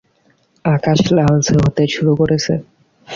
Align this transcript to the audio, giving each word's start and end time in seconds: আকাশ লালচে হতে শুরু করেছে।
আকাশ 0.65 0.99
লালচে 1.15 1.53
হতে 1.63 1.83
শুরু 1.87 2.13
করেছে। 2.15 2.53